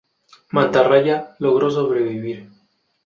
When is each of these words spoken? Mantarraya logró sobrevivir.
Mantarraya 0.51 1.35
logró 1.37 1.69
sobrevivir. 1.69 2.49